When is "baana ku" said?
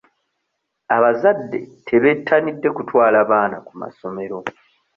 3.29-3.73